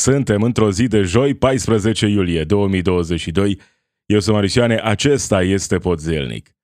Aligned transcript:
Suntem 0.00 0.42
într-o 0.42 0.70
zi 0.70 0.86
de 0.86 1.02
joi, 1.02 1.34
14 1.34 2.06
iulie 2.06 2.44
2022. 2.44 3.60
Eu 4.06 4.20
sunt 4.20 4.34
Marisioane, 4.34 4.80
acesta 4.84 5.42
este 5.42 5.78
Podzelnic. 5.78 6.56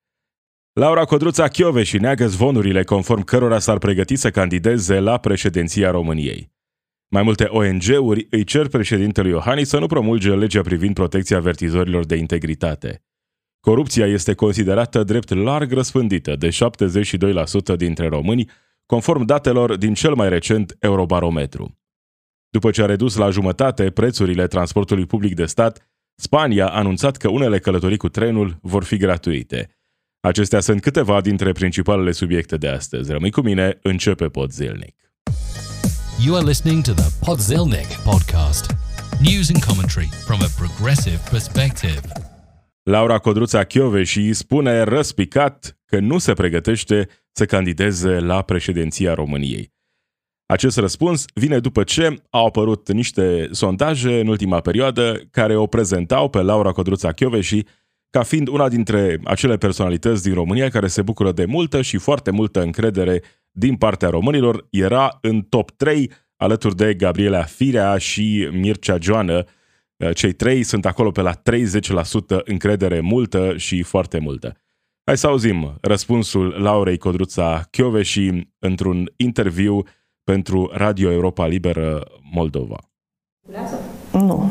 Laura 0.73 1.05
Codruța 1.05 1.49
și 1.83 1.99
neagă 1.99 2.27
zvonurile 2.27 2.85
conform 2.85 3.23
cărora 3.23 3.59
s-ar 3.59 3.79
pregăti 3.79 4.17
să 4.17 4.31
candideze 4.31 4.99
la 4.99 5.19
președinția 5.19 5.91
României. 5.91 6.53
Mai 7.09 7.23
multe 7.23 7.45
ONG-uri 7.45 8.27
îi 8.31 8.45
cer 8.45 8.69
președintelui 8.69 9.31
Iohannis 9.31 9.69
să 9.69 9.79
nu 9.79 9.87
promulge 9.87 10.35
legea 10.35 10.61
privind 10.61 10.95
protecția 10.95 11.37
avertizorilor 11.37 12.05
de 12.05 12.17
integritate. 12.17 13.05
Corupția 13.61 14.07
este 14.07 14.35
considerată 14.35 15.03
drept 15.03 15.35
larg 15.35 15.73
răspândită 15.73 16.37
de 16.37 16.49
72% 17.73 17.77
dintre 17.77 18.09
români, 18.09 18.51
conform 18.87 19.25
datelor 19.25 19.77
din 19.77 19.95
cel 19.95 20.15
mai 20.15 20.29
recent 20.29 20.77
Eurobarometru. 20.79 21.79
După 22.51 22.71
ce 22.71 22.83
a 22.83 22.87
redus 22.87 23.17
la 23.17 23.31
jumătate 23.31 23.91
prețurile 23.91 24.47
transportului 24.47 25.07
public 25.07 25.35
de 25.35 25.47
stat, 25.47 25.91
Spania 26.15 26.69
a 26.69 26.79
anunțat 26.79 27.17
că 27.17 27.29
unele 27.29 27.59
călătorii 27.59 27.97
cu 27.97 28.09
trenul 28.09 28.59
vor 28.63 28.85
fi 28.85 28.97
gratuite. 28.97 29.71
Acestea 30.21 30.61
sunt 30.61 30.81
câteva 30.81 31.21
dintre 31.21 31.53
principalele 31.53 32.13
subiecte 32.13 32.57
de 32.57 32.69
astăzi. 32.69 33.13
Rămâi 33.13 33.31
cu 33.31 33.41
mine, 33.41 33.79
începe 33.83 34.29
Podzilnic. 34.29 34.95
You 36.25 36.37
are 36.37 36.47
listening 36.47 36.83
to 36.83 36.93
the 36.93 37.11
Podzilnic 37.25 37.87
podcast. 38.05 38.75
News 39.21 39.51
and 39.55 39.65
commentary 39.65 40.09
from 40.25 40.41
a 40.41 40.49
progressive 40.57 41.21
perspective. 41.31 42.01
Laura 42.83 43.19
Codruța 43.19 43.67
și 44.03 44.33
spune 44.33 44.83
răspicat 44.83 45.79
că 45.85 45.99
nu 45.99 46.19
se 46.19 46.33
pregătește 46.33 47.09
să 47.33 47.45
candideze 47.45 48.19
la 48.19 48.43
președinția 48.43 49.15
României. 49.15 49.76
Acest 50.47 50.77
răspuns 50.77 51.25
vine 51.35 51.59
după 51.59 51.83
ce 51.83 52.23
au 52.31 52.47
apărut 52.47 52.93
niște 52.93 53.49
sondaje 53.51 54.21
în 54.21 54.27
ultima 54.27 54.61
perioadă 54.61 55.21
care 55.31 55.57
o 55.57 55.67
prezentau 55.67 56.29
pe 56.29 56.43
Laura 56.43 56.73
Codruța 56.73 57.15
și 57.41 57.67
ca 58.11 58.23
fiind 58.23 58.49
una 58.49 58.69
dintre 58.69 59.21
acele 59.25 59.57
personalități 59.57 60.23
din 60.23 60.35
România 60.35 60.69
care 60.69 60.87
se 60.87 61.03
bucură 61.03 61.33
de 61.33 61.45
multă 61.45 61.83
și 61.83 61.97
foarte 61.97 62.31
multă 62.31 62.63
încredere 62.63 63.23
din 63.51 63.77
partea 63.77 64.09
românilor. 64.09 64.67
Era 64.71 65.19
în 65.21 65.43
top 65.43 65.71
3 65.71 66.11
alături 66.37 66.77
de 66.77 66.95
Gabriela 66.95 67.43
Firea 67.43 67.99
și 67.99 68.49
Mircea 68.53 68.99
Joană. 69.01 69.45
Cei 70.15 70.33
trei 70.33 70.63
sunt 70.63 70.87
acolo 70.87 71.11
pe 71.11 71.21
la 71.21 71.33
30% 71.35 71.39
încredere 72.45 73.01
multă 73.01 73.57
și 73.57 73.83
foarte 73.83 74.19
multă. 74.19 74.57
Hai 75.05 75.17
să 75.17 75.27
auzim 75.27 75.79
răspunsul 75.81 76.49
Laurei 76.49 76.99
Codruța 76.99 77.69
și 78.03 78.49
într-un 78.59 79.13
interviu 79.17 79.83
pentru 80.33 80.71
Radio 80.73 81.11
Europa 81.11 81.47
Liberă 81.47 82.07
Moldova? 82.33 82.77
Nu. 84.13 84.51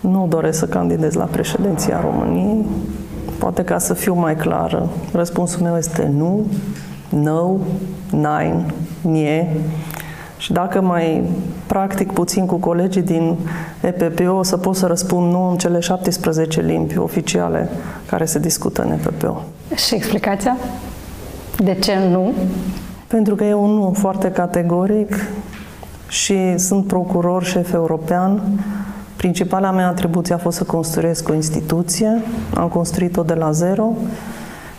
Nu 0.00 0.26
doresc 0.28 0.58
să 0.58 0.66
candidez 0.66 1.14
la 1.14 1.24
președinția 1.24 2.00
României. 2.00 2.64
Poate 3.38 3.64
ca 3.64 3.78
să 3.78 3.94
fiu 3.94 4.14
mai 4.14 4.36
clară, 4.36 4.88
răspunsul 5.12 5.62
meu 5.62 5.76
este 5.76 6.06
nu, 6.06 6.46
no, 7.08 7.56
nine, 8.10 8.66
nie. 9.00 9.56
Și 10.38 10.52
dacă 10.52 10.80
mai 10.80 11.22
practic 11.66 12.12
puțin 12.12 12.46
cu 12.46 12.56
colegii 12.56 13.02
din 13.02 13.36
EPPO, 13.80 14.30
o 14.30 14.42
să 14.42 14.56
pot 14.56 14.76
să 14.76 14.86
răspund 14.86 15.32
nu 15.32 15.50
în 15.50 15.56
cele 15.56 15.80
17 15.80 16.60
limbi 16.60 16.98
oficiale 16.98 17.68
care 18.06 18.24
se 18.24 18.38
discută 18.38 18.82
în 18.82 18.92
EPPO. 18.92 19.42
Și 19.74 19.94
explicația? 19.94 20.56
De 21.56 21.74
ce 21.74 21.98
nu? 22.10 22.32
Pentru 23.14 23.34
că 23.34 23.44
e 23.44 23.54
un 23.54 23.70
nu 23.70 23.92
foarte 23.96 24.30
categoric 24.30 25.14
și 26.08 26.58
sunt 26.58 26.86
procuror 26.86 27.44
șef 27.44 27.72
european. 27.72 28.40
Principala 29.16 29.70
mea 29.70 29.88
atribuție 29.88 30.34
a 30.34 30.38
fost 30.38 30.56
să 30.56 30.64
construiesc 30.64 31.28
o 31.28 31.34
instituție. 31.34 32.22
Am 32.54 32.68
construit-o 32.68 33.22
de 33.22 33.34
la 33.34 33.50
zero. 33.50 33.92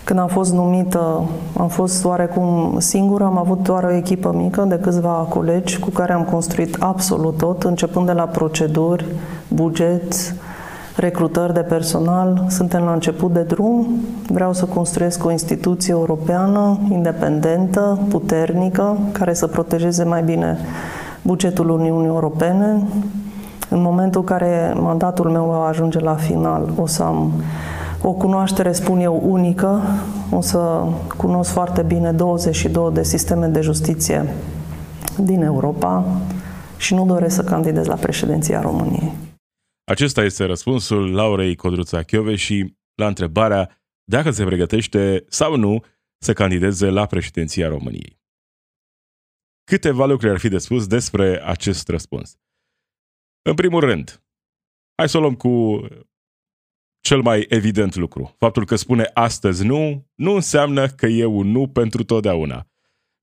Când 0.03 0.19
am 0.19 0.27
fost 0.27 0.53
numită, 0.53 1.29
am 1.57 1.67
fost 1.67 2.05
oarecum 2.05 2.75
singură, 2.79 3.23
am 3.23 3.37
avut 3.37 3.63
doar 3.63 3.83
o 3.83 3.93
echipă 3.93 4.33
mică 4.35 4.65
de 4.67 4.79
câțiva 4.81 5.27
colegi 5.29 5.79
cu 5.79 5.89
care 5.89 6.13
am 6.13 6.23
construit 6.23 6.75
absolut 6.79 7.37
tot, 7.37 7.63
începând 7.63 8.05
de 8.05 8.11
la 8.11 8.23
proceduri, 8.23 9.05
buget, 9.47 10.35
recrutări 10.95 11.53
de 11.53 11.59
personal. 11.59 12.45
Suntem 12.49 12.83
la 12.83 12.93
început 12.93 13.33
de 13.33 13.41
drum. 13.41 13.87
Vreau 14.27 14.53
să 14.53 14.65
construiesc 14.65 15.25
o 15.25 15.31
instituție 15.31 15.93
europeană, 15.93 16.79
independentă, 16.89 17.99
puternică, 18.09 18.97
care 19.11 19.33
să 19.33 19.47
protejeze 19.47 20.03
mai 20.03 20.23
bine 20.23 20.57
bugetul 21.21 21.69
Uniunii 21.69 22.07
Europene. 22.07 22.81
În 23.69 23.81
momentul 23.81 24.19
în 24.19 24.27
care 24.27 24.73
mandatul 24.79 25.29
meu 25.29 25.45
va 25.45 25.67
ajunge 25.67 25.99
la 25.99 26.15
final, 26.15 26.69
o 26.75 26.85
să 26.85 27.03
am 27.03 27.31
o 28.01 28.11
cunoaștere, 28.11 28.71
spun 28.71 28.99
eu, 28.99 29.21
unică. 29.25 29.81
O 30.31 30.41
să 30.41 30.83
cunosc 31.17 31.51
foarte 31.51 31.81
bine 31.81 32.11
22 32.11 32.89
de 32.93 33.03
sisteme 33.03 33.47
de 33.47 33.61
justiție 33.61 34.25
din 35.17 35.41
Europa 35.41 36.03
și 36.77 36.93
nu 36.93 37.05
doresc 37.05 37.35
să 37.35 37.43
candidez 37.43 37.85
la 37.85 37.95
președinția 37.95 38.61
României. 38.61 39.11
Acesta 39.85 40.23
este 40.23 40.45
răspunsul 40.45 41.13
Laurei 41.13 41.55
Codruța 41.55 42.03
și 42.35 42.75
la 42.95 43.07
întrebarea 43.07 43.81
dacă 44.03 44.31
se 44.31 44.45
pregătește 44.45 45.25
sau 45.27 45.55
nu 45.55 45.83
să 46.17 46.33
candideze 46.33 46.89
la 46.89 47.05
președinția 47.05 47.67
României. 47.67 48.19
Câteva 49.63 50.05
lucruri 50.05 50.31
ar 50.31 50.39
fi 50.39 50.47
de 50.47 50.57
spus 50.57 50.87
despre 50.87 51.43
acest 51.43 51.87
răspuns. 51.87 52.37
În 53.41 53.55
primul 53.55 53.79
rând, 53.79 54.23
hai 54.95 55.09
să 55.09 55.17
o 55.17 55.19
luăm 55.19 55.35
cu 55.35 55.81
cel 56.99 57.21
mai 57.21 57.45
evident 57.49 57.95
lucru. 57.95 58.35
Faptul 58.37 58.65
că 58.65 58.75
spune 58.75 59.09
astăzi 59.13 59.65
nu, 59.65 60.07
nu 60.15 60.31
înseamnă 60.31 60.87
că 60.87 61.05
e 61.05 61.25
un 61.25 61.47
nu 61.47 61.69
pentru 61.69 62.03
totdeauna. 62.03 62.67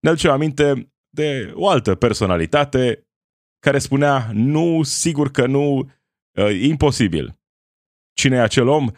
Ne 0.01 0.09
aducem 0.09 0.31
aminte 0.31 0.93
de 1.09 1.53
o 1.55 1.69
altă 1.69 1.95
personalitate 1.95 3.07
care 3.59 3.79
spunea 3.79 4.31
nu, 4.33 4.83
sigur 4.83 5.31
că 5.31 5.47
nu, 5.47 5.91
Uh, 6.35 6.61
imposibil. 6.61 7.39
Cine 8.13 8.37
e 8.37 8.41
acel 8.41 8.69
om? 8.69 8.89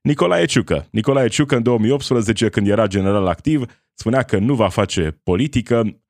Nicolae 0.00 0.44
Ciucă. 0.44 0.88
Nicolae 0.90 1.28
Ciucă 1.28 1.56
în 1.56 1.62
2018, 1.62 2.48
când 2.48 2.68
era 2.68 2.86
general 2.86 3.26
activ, 3.26 3.64
spunea 3.94 4.22
că 4.22 4.38
nu 4.38 4.54
va 4.54 4.68
face 4.68 5.20
politică, 5.22 6.02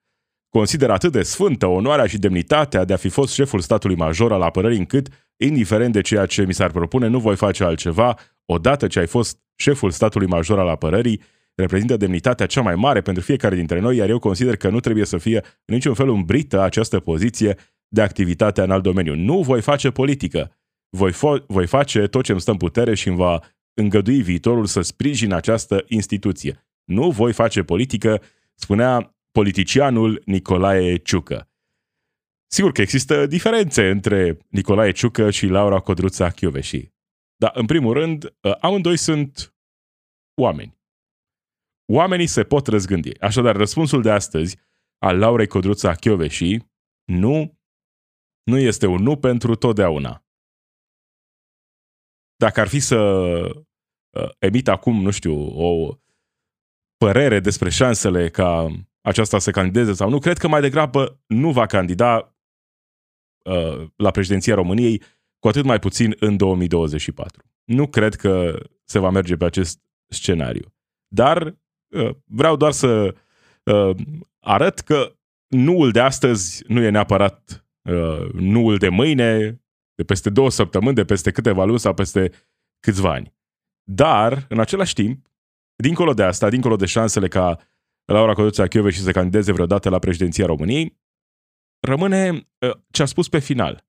consideră 0.48 0.92
atât 0.92 1.12
de 1.12 1.22
sfântă 1.22 1.66
onoarea 1.66 2.06
și 2.06 2.18
demnitatea 2.18 2.84
de 2.84 2.92
a 2.92 2.96
fi 2.96 3.08
fost 3.08 3.34
șeful 3.34 3.60
statului 3.60 3.96
major 3.96 4.32
al 4.32 4.42
apărării 4.42 4.78
încât, 4.78 5.08
indiferent 5.36 5.92
de 5.92 6.00
ceea 6.00 6.26
ce 6.26 6.44
mi 6.44 6.54
s-ar 6.54 6.70
propune, 6.70 7.06
nu 7.06 7.18
voi 7.18 7.36
face 7.36 7.64
altceva, 7.64 8.18
odată 8.44 8.86
ce 8.86 8.98
ai 8.98 9.06
fost 9.06 9.38
șeful 9.56 9.90
statului 9.90 10.26
major 10.26 10.58
al 10.58 10.68
apărării, 10.68 11.22
reprezintă 11.54 11.96
demnitatea 11.96 12.46
cea 12.46 12.62
mai 12.62 12.74
mare 12.74 13.00
pentru 13.00 13.22
fiecare 13.22 13.54
dintre 13.54 13.80
noi, 13.80 13.96
iar 13.96 14.08
eu 14.08 14.18
consider 14.18 14.56
că 14.56 14.68
nu 14.68 14.80
trebuie 14.80 15.04
să 15.04 15.18
fie 15.18 15.36
în 15.36 15.74
niciun 15.74 15.94
fel 15.94 16.08
umbrită 16.08 16.60
această 16.60 17.00
poziție 17.00 17.56
de 17.88 18.02
activitate 18.02 18.60
în 18.60 18.70
alt 18.70 18.82
domeniu. 18.82 19.14
Nu 19.14 19.40
voi 19.40 19.60
face 19.60 19.90
politică 19.90 20.56
voi, 20.96 21.12
fo- 21.12 21.46
voi 21.46 21.66
face 21.66 22.06
tot 22.06 22.24
ce 22.24 22.32
îmi 22.32 22.40
stă 22.40 22.50
în 22.50 22.56
putere 22.56 22.94
și 22.94 23.08
îmi 23.08 23.16
va 23.16 23.40
îngădui 23.74 24.22
viitorul 24.22 24.66
să 24.66 24.80
sprijin 24.80 25.32
această 25.32 25.84
instituție. 25.88 26.66
Nu 26.84 27.10
voi 27.10 27.32
face 27.32 27.62
politică, 27.62 28.22
spunea 28.54 29.16
politicianul 29.30 30.22
Nicolae 30.24 30.96
Ciucă. 30.96 31.50
Sigur 32.50 32.72
că 32.72 32.80
există 32.80 33.26
diferențe 33.26 33.90
între 33.90 34.38
Nicolae 34.48 34.90
Ciucă 34.90 35.30
și 35.30 35.46
Laura 35.46 35.80
Codruța 35.80 36.30
Chioveși. 36.30 36.90
Dar, 37.36 37.50
în 37.54 37.66
primul 37.66 37.92
rând, 37.92 38.24
ă, 38.44 38.56
amândoi 38.60 38.96
sunt 38.96 39.54
oameni. 40.40 40.80
Oamenii 41.92 42.26
se 42.26 42.44
pot 42.44 42.66
răzgândi. 42.66 43.20
Așadar, 43.20 43.56
răspunsul 43.56 44.02
de 44.02 44.10
astăzi 44.10 44.58
al 44.98 45.18
Laurei 45.18 45.46
Codruța 45.46 45.94
Chioveși 45.94 46.56
nu, 47.04 47.58
nu 48.42 48.58
este 48.58 48.86
un 48.86 49.02
nu 49.02 49.16
pentru 49.16 49.54
totdeauna 49.54 50.22
dacă 52.42 52.60
ar 52.60 52.68
fi 52.68 52.80
să 52.80 52.96
uh, 52.96 54.28
emit 54.38 54.68
acum, 54.68 55.02
nu 55.02 55.10
știu, 55.10 55.34
o 55.46 55.98
părere 56.96 57.40
despre 57.40 57.70
șansele 57.70 58.28
ca 58.28 58.68
aceasta 59.00 59.38
să 59.38 59.50
candideze 59.50 59.92
sau 59.92 60.10
nu, 60.10 60.18
cred 60.18 60.38
că 60.38 60.48
mai 60.48 60.60
degrabă 60.60 61.20
nu 61.26 61.52
va 61.52 61.66
candida 61.66 62.36
uh, 63.44 63.86
la 63.96 64.10
președinția 64.10 64.54
României, 64.54 65.02
cu 65.38 65.48
atât 65.48 65.64
mai 65.64 65.78
puțin 65.78 66.16
în 66.18 66.36
2024. 66.36 67.42
Nu 67.64 67.86
cred 67.88 68.14
că 68.14 68.58
se 68.84 68.98
va 68.98 69.10
merge 69.10 69.36
pe 69.36 69.44
acest 69.44 69.80
scenariu. 70.08 70.74
Dar 71.08 71.56
uh, 71.88 72.10
vreau 72.24 72.56
doar 72.56 72.72
să 72.72 73.14
uh, 73.64 73.96
arăt 74.40 74.78
că 74.78 75.16
nuul 75.48 75.90
de 75.90 76.00
astăzi 76.00 76.64
nu 76.66 76.80
e 76.80 76.90
neapărat 76.90 77.66
uh, 77.82 78.32
nuul 78.32 78.76
de 78.76 78.88
mâine, 78.88 79.61
de 80.02 80.08
peste 80.08 80.30
două 80.30 80.50
săptămâni, 80.50 80.94
de 80.94 81.04
peste 81.04 81.30
câteva 81.30 81.64
luni 81.64 81.78
sau 81.78 81.94
peste 81.94 82.32
câțiva 82.80 83.12
ani. 83.12 83.34
Dar, 83.82 84.46
în 84.48 84.60
același 84.60 84.94
timp, 84.94 85.26
dincolo 85.76 86.14
de 86.14 86.22
asta, 86.22 86.48
dincolo 86.48 86.76
de 86.76 86.86
șansele 86.86 87.28
ca 87.28 87.58
Laura 88.04 88.34
Codruța 88.34 88.90
și 88.90 89.00
să 89.00 89.12
candideze 89.12 89.52
vreodată 89.52 89.88
la 89.88 89.98
președinția 89.98 90.46
României, 90.46 91.00
rămâne 91.80 92.48
ă, 92.62 92.82
ce 92.90 93.02
a 93.02 93.04
spus 93.04 93.28
pe 93.28 93.38
final. 93.38 93.84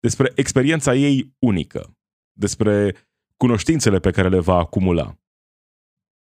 despre 0.00 0.32
experiența 0.34 0.94
ei 0.94 1.34
unică, 1.38 1.96
despre 2.32 2.96
cunoștințele 3.36 3.98
pe 3.98 4.10
care 4.10 4.28
le 4.28 4.38
va 4.38 4.54
acumula. 4.54 5.18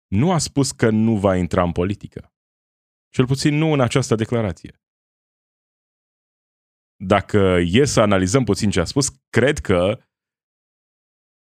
Nu 0.07 0.31
a 0.31 0.37
spus 0.37 0.71
că 0.71 0.89
nu 0.89 1.17
va 1.17 1.35
intra 1.35 1.63
în 1.63 1.71
politică. 1.71 2.33
Cel 3.09 3.25
puțin 3.25 3.55
nu 3.55 3.71
în 3.71 3.79
această 3.79 4.15
declarație. 4.15 4.81
Dacă 7.03 7.57
e 7.61 7.85
să 7.85 8.01
analizăm 8.01 8.43
puțin 8.43 8.69
ce 8.69 8.79
a 8.79 8.83
spus, 8.83 9.09
cred 9.29 9.59
că 9.59 9.99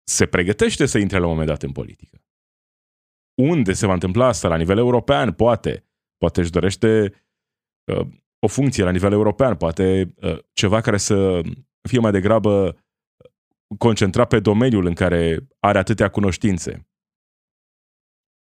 se 0.09 0.27
pregătește 0.27 0.87
să 0.87 0.99
intre 0.99 1.19
la 1.19 1.25
un 1.25 1.31
moment 1.31 1.49
dat 1.49 1.63
în 1.63 1.73
politică. 1.73 2.25
Unde 3.43 3.73
se 3.73 3.87
va 3.87 3.93
întâmpla 3.93 4.27
asta? 4.27 4.49
La 4.49 4.57
nivel 4.57 4.79
european? 4.79 5.33
Poate. 5.33 5.87
Poate 6.17 6.41
își 6.41 6.51
dorește 6.51 7.13
uh, 7.93 8.07
o 8.39 8.49
funcție 8.49 8.85
la 8.85 8.91
nivel 8.91 9.13
european, 9.13 9.57
poate 9.57 10.15
uh, 10.17 10.39
ceva 10.53 10.81
care 10.81 10.97
să 10.97 11.41
fie 11.89 11.99
mai 11.99 12.11
degrabă 12.11 12.79
concentrat 13.79 14.29
pe 14.29 14.41
domeniul 14.41 14.87
în 14.87 14.95
care 14.95 15.49
are 15.61 15.79
atâtea 15.79 16.09
cunoștințe. 16.09 16.89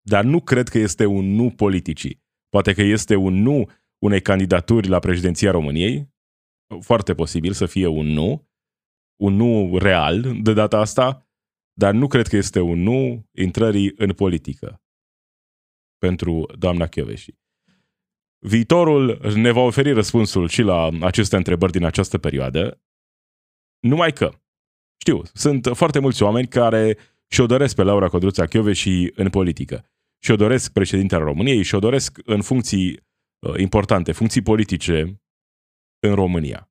Dar 0.01 0.23
nu 0.23 0.41
cred 0.41 0.67
că 0.67 0.77
este 0.77 1.05
un 1.05 1.25
nu 1.25 1.51
politicii. 1.51 2.23
Poate 2.49 2.73
că 2.73 2.81
este 2.81 3.15
un 3.15 3.33
nu 3.33 3.69
unei 4.05 4.21
candidaturi 4.21 4.87
la 4.87 4.99
președinția 4.99 5.51
României. 5.51 6.13
Foarte 6.79 7.13
posibil 7.13 7.53
să 7.53 7.65
fie 7.65 7.87
un 7.87 8.05
nu. 8.05 8.49
Un 9.15 9.33
nu 9.33 9.77
real 9.77 10.41
de 10.41 10.53
data 10.53 10.77
asta, 10.77 11.27
dar 11.73 11.93
nu 11.93 12.07
cred 12.07 12.27
că 12.27 12.35
este 12.35 12.59
un 12.59 12.79
nu 12.79 13.29
intrării 13.31 13.93
în 13.95 14.13
politică 14.13 14.81
pentru 15.97 16.45
doamna 16.57 16.87
Chioveși. 16.87 17.35
Viitorul 18.39 19.33
ne 19.35 19.51
va 19.51 19.59
oferi 19.59 19.91
răspunsul 19.91 20.47
și 20.47 20.61
la 20.61 20.89
aceste 21.01 21.35
întrebări 21.35 21.71
din 21.71 21.83
această 21.83 22.17
perioadă, 22.17 22.81
numai 23.79 24.11
că, 24.11 24.31
știu, 24.97 25.21
sunt 25.33 25.69
foarte 25.73 25.99
mulți 25.99 26.23
oameni 26.23 26.47
care 26.47 26.97
și-o 27.27 27.45
doresc 27.45 27.75
pe 27.75 27.83
Laura 27.83 28.07
Codruța 28.07 28.73
și 28.73 29.11
în 29.15 29.29
politică. 29.29 29.85
Și-o 30.23 30.35
doresc 30.35 30.71
președintele 30.71 31.23
României 31.23 31.63
și-o 31.63 31.79
doresc 31.79 32.19
în 32.25 32.41
funcții 32.41 32.99
uh, 33.39 33.53
importante, 33.57 34.11
funcții 34.11 34.41
politice 34.41 35.21
în 36.07 36.15
România. 36.15 36.69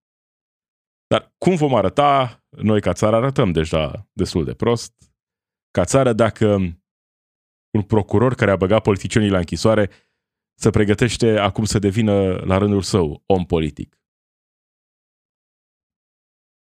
Dar 1.06 1.34
cum 1.38 1.54
vom 1.56 1.74
arăta, 1.74 2.44
noi 2.48 2.80
ca 2.80 2.92
țară 2.92 3.16
arătăm 3.16 3.52
deja 3.52 4.08
destul 4.12 4.44
de 4.44 4.54
prost, 4.54 4.92
ca 5.70 5.84
țară 5.84 6.12
dacă 6.12 6.54
un 7.74 7.82
procuror 7.86 8.34
care 8.34 8.50
a 8.50 8.56
băgat 8.56 8.82
politicienii 8.82 9.30
la 9.30 9.38
închisoare 9.38 9.90
se 10.58 10.70
pregătește 10.70 11.38
acum 11.38 11.64
să 11.64 11.78
devină 11.78 12.36
la 12.36 12.58
rândul 12.58 12.82
său 12.82 13.22
om 13.26 13.44
politic. 13.44 13.98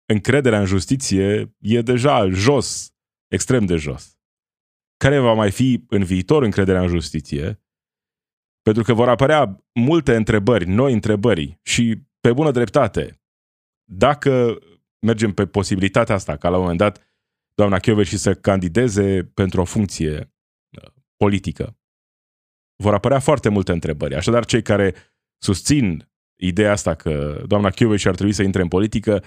Încrederea 0.09 0.59
în 0.61 0.67
justiție 0.67 1.57
e 1.59 1.81
deja 1.81 2.29
jos, 2.29 2.95
extrem 3.29 3.67
de 3.67 3.77
jos. 3.77 4.19
Care 4.97 5.19
va 5.19 5.33
mai 5.33 5.51
fi 5.51 5.85
în 5.89 6.05
viitor 6.05 6.43
încrederea 6.43 6.81
în 6.81 6.89
justiție? 6.89 7.63
Pentru 8.63 8.83
că 8.83 8.93
vor 8.93 9.09
apărea 9.09 9.65
multe 9.75 10.17
întrebări, 10.17 10.67
noi 10.67 10.93
întrebări 10.93 11.61
și 11.63 12.06
pe 12.27 12.33
bună 12.33 12.51
dreptate. 12.51 13.23
Dacă 13.85 14.59
mergem 15.07 15.33
pe 15.33 15.47
posibilitatea 15.47 16.15
asta, 16.15 16.37
ca 16.37 16.49
la 16.49 16.57
un 16.57 16.63
moment 16.63 16.79
dat 16.79 17.17
doamna 17.55 18.03
și 18.03 18.17
să 18.19 18.35
candideze 18.35 19.25
pentru 19.25 19.61
o 19.61 19.65
funcție 19.65 20.33
uh, 20.83 20.91
politică, 21.17 21.79
vor 22.83 22.95
apărea 22.95 23.19
foarte 23.19 23.49
multe 23.49 23.73
întrebări. 23.73 24.15
Așadar, 24.15 24.45
cei 24.45 24.63
care 24.63 24.95
susțin 25.43 26.09
ideea 26.41 26.73
asta 26.73 26.95
că 26.95 27.43
doamna 27.47 27.71
și 27.71 28.09
ar 28.09 28.15
trebui 28.15 28.33
să 28.33 28.43
intre 28.43 28.63
în 28.63 28.69
politică, 28.69 29.25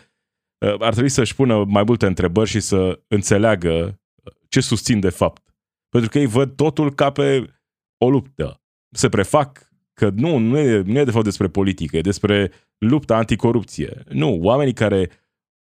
uh, 0.65 0.75
ar 0.79 0.91
trebui 0.91 1.09
să-și 1.09 1.35
pună 1.35 1.63
mai 1.63 1.83
multe 1.83 2.05
întrebări 2.05 2.49
și 2.49 2.59
să 2.59 3.01
înțeleagă 3.07 3.99
uh, 4.23 4.33
ce 4.47 4.59
susțin 4.59 4.99
de 4.99 5.09
fapt. 5.09 5.55
Pentru 5.89 6.09
că 6.09 6.19
ei 6.19 6.25
văd 6.25 6.55
totul 6.55 6.93
ca 6.93 7.11
pe 7.11 7.53
o 7.97 8.09
luptă. 8.09 8.61
Se 8.91 9.09
prefac 9.09 9.69
că 9.93 10.09
nu, 10.09 10.37
nu 10.37 10.57
e, 10.57 10.81
nu 10.81 10.99
e 10.99 11.03
de 11.03 11.11
fapt 11.11 11.23
despre 11.23 11.47
politică, 11.47 11.97
e 11.97 12.01
despre 12.01 12.51
lupta 12.79 13.15
anticorupție. 13.15 14.03
Nu, 14.09 14.39
oamenii 14.41 14.73
care 14.73 15.09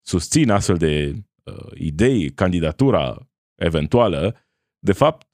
susțin 0.05 0.49
astfel 0.49 0.77
de 0.77 1.13
uh, 1.43 1.71
idei, 1.73 2.29
candidatura 2.29 3.29
eventuală, 3.55 4.35
de 4.79 4.93
fapt, 4.93 5.27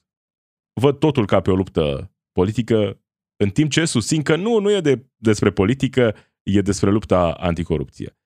văd 0.80 0.98
totul 0.98 1.26
ca 1.26 1.40
pe 1.40 1.50
o 1.50 1.54
luptă 1.54 2.12
politică, 2.32 3.00
în 3.36 3.50
timp 3.50 3.70
ce 3.70 3.84
susțin 3.84 4.22
că 4.22 4.36
nu, 4.36 4.58
nu 4.58 4.70
e 4.70 4.80
de, 4.80 5.06
despre 5.16 5.50
politică, 5.50 6.16
e 6.42 6.60
despre 6.60 6.90
lupta 6.90 7.32
anticorupție. 7.32 8.18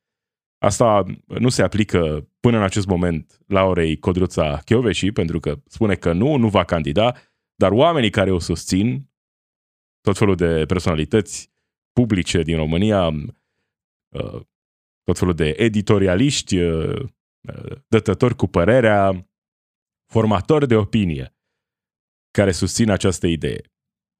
Asta 0.58 1.04
nu 1.26 1.48
se 1.48 1.62
aplică 1.62 2.28
până 2.40 2.56
în 2.56 2.62
acest 2.62 2.86
moment 2.86 3.40
Laurei 3.46 3.98
Codruța 3.98 4.60
Chioveși, 4.64 5.12
pentru 5.12 5.40
că 5.40 5.60
spune 5.66 5.94
că 5.94 6.12
nu, 6.12 6.36
nu 6.36 6.48
va 6.48 6.64
candida, 6.64 7.14
dar 7.54 7.72
oamenii 7.72 8.10
care 8.10 8.30
o 8.30 8.38
susțin, 8.38 9.10
tot 10.00 10.18
felul 10.18 10.36
de 10.36 10.64
personalități 10.66 11.52
publice 11.92 12.42
din 12.42 12.56
România, 12.56 13.06
uh, 13.06 13.28
tot 15.02 15.18
felul 15.18 15.34
de 15.34 15.54
editorialiști, 15.56 16.58
uh, 16.58 17.08
dătători 17.88 18.36
cu 18.36 18.46
părerea, 18.46 19.30
formatori 20.12 20.68
de 20.68 20.74
opinie 20.74 21.36
care 22.30 22.52
susțin 22.52 22.90
această 22.90 23.26
idee. 23.26 23.60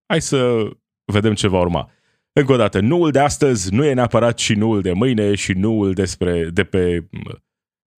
Hai 0.07 0.21
să 0.21 0.71
vedem 1.13 1.35
ce 1.35 1.49
va 1.49 1.61
urma. 1.61 1.91
Încă 2.33 2.53
o 2.53 2.57
dată, 2.57 2.81
nuul 2.81 3.11
de 3.11 3.19
astăzi 3.19 3.75
nu 3.75 3.85
e 3.85 3.93
neapărat 3.93 4.39
și 4.39 4.55
nuul 4.55 4.83
de 4.83 4.93
mâine 4.93 5.35
și 5.35 5.53
nuul 5.53 5.93
despre, 5.93 6.51
de 6.51 6.65
pe 6.65 7.09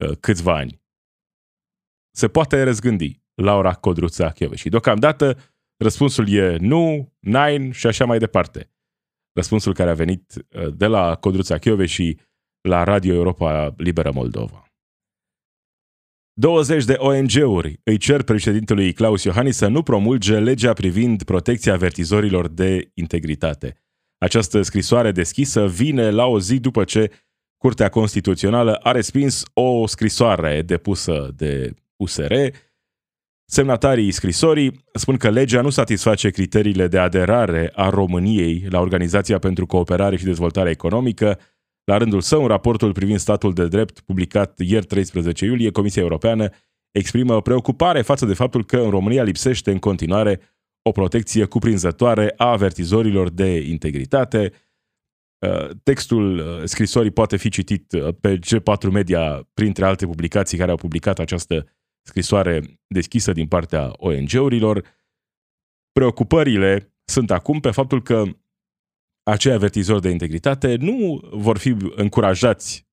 uh, 0.04 0.16
câțiva 0.20 0.56
ani. 0.56 0.82
Se 2.16 2.28
poate 2.28 2.62
răzgândi 2.62 3.22
Laura 3.34 3.74
Codruța 3.74 4.32
Și 4.54 4.68
Deocamdată 4.68 5.38
răspunsul 5.76 6.28
e 6.28 6.56
nu, 6.56 7.12
nine 7.18 7.70
și 7.70 7.86
așa 7.86 8.04
mai 8.04 8.18
departe. 8.18 8.70
Răspunsul 9.40 9.74
care 9.74 9.90
a 9.90 9.94
venit 9.94 10.32
uh, 10.34 10.74
de 10.76 10.86
la 10.86 11.14
Codruța 11.14 11.58
și 11.84 12.18
la 12.60 12.84
Radio 12.84 13.14
Europa 13.14 13.74
Liberă 13.76 14.10
Moldova. 14.14 14.64
20 16.32 16.84
de 16.84 16.94
ONG-uri 16.98 17.80
îi 17.84 17.96
cer 17.96 18.22
președintelui 18.22 18.92
Claus 18.92 19.24
Iohannis 19.24 19.56
să 19.56 19.66
nu 19.66 19.82
promulge 19.82 20.38
legea 20.38 20.72
privind 20.72 21.22
protecția 21.22 21.72
avertizorilor 21.72 22.48
de 22.48 22.90
integritate. 22.94 23.76
Această 24.18 24.62
scrisoare 24.62 25.12
deschisă 25.12 25.66
vine 25.66 26.10
la 26.10 26.26
o 26.26 26.40
zi 26.40 26.58
după 26.58 26.84
ce 26.84 27.10
Curtea 27.56 27.88
Constituțională 27.88 28.74
a 28.74 28.90
respins 28.90 29.44
o 29.52 29.86
scrisoare 29.86 30.62
depusă 30.62 31.32
de 31.36 31.74
USR. 31.96 32.32
Semnatarii 33.52 34.10
scrisorii 34.10 34.84
spun 34.92 35.16
că 35.16 35.30
legea 35.30 35.60
nu 35.60 35.70
satisface 35.70 36.30
criteriile 36.30 36.88
de 36.88 36.98
aderare 36.98 37.72
a 37.74 37.88
României 37.88 38.66
la 38.68 38.80
Organizația 38.80 39.38
pentru 39.38 39.66
Cooperare 39.66 40.16
și 40.16 40.24
Dezvoltare 40.24 40.70
Economică, 40.70 41.38
la 41.84 41.96
rândul 41.96 42.20
său, 42.20 42.42
în 42.42 42.48
raportul 42.48 42.92
privind 42.92 43.18
statul 43.18 43.52
de 43.52 43.68
drept, 43.68 44.00
publicat 44.00 44.58
ieri 44.58 44.86
13 44.86 45.44
iulie, 45.44 45.70
Comisia 45.70 46.02
Europeană 46.02 46.48
exprimă 46.90 47.42
preocupare 47.42 48.02
față 48.02 48.26
de 48.26 48.34
faptul 48.34 48.64
că 48.64 48.76
în 48.76 48.90
România 48.90 49.22
lipsește 49.22 49.70
în 49.70 49.78
continuare 49.78 50.40
o 50.82 50.90
protecție 50.90 51.44
cuprinzătoare 51.44 52.34
a 52.36 52.50
avertizorilor 52.50 53.30
de 53.30 53.60
integritate. 53.60 54.52
Uh, 55.46 55.68
textul 55.82 56.38
uh, 56.38 56.64
scrisorii 56.64 57.10
poate 57.10 57.36
fi 57.36 57.48
citit 57.48 57.92
uh, 57.92 58.08
pe 58.20 58.38
G4 58.38 58.90
Media, 58.90 59.48
printre 59.54 59.84
alte 59.84 60.06
publicații 60.06 60.58
care 60.58 60.70
au 60.70 60.76
publicat 60.76 61.18
această 61.18 61.66
scrisoare 62.10 62.80
deschisă 62.86 63.32
din 63.32 63.48
partea 63.48 63.92
ONG-urilor. 63.96 64.84
Preocupările 65.92 66.94
sunt 67.04 67.30
acum 67.30 67.60
pe 67.60 67.70
faptul 67.70 68.02
că 68.02 68.24
acei 69.22 69.52
avertizori 69.52 70.00
de 70.00 70.10
integritate 70.10 70.76
nu 70.76 71.20
vor 71.32 71.58
fi 71.58 71.76
încurajați 71.94 72.88